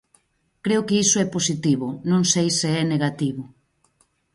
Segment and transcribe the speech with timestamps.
[0.65, 3.43] Creo que iso é positivo, non sei se é negativo.